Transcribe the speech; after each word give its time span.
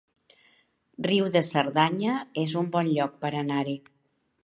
Riu 1.09 1.27
de 1.35 1.45
Cerdanya 1.51 2.17
es 2.47 2.59
un 2.65 2.75
bon 2.79 2.93
lloc 2.97 3.25
per 3.27 3.37
anar-hi 3.45 3.79